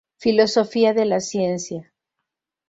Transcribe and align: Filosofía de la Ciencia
Filosofía 0.19 0.93
de 0.95 1.05
la 1.05 1.19
Ciencia 1.19 1.93